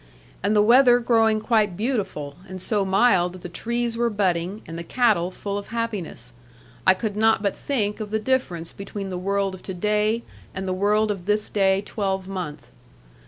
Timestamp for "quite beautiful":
1.39-2.37